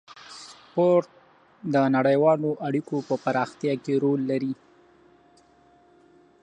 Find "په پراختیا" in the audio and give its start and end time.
3.07-3.73